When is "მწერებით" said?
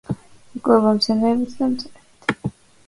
1.77-2.55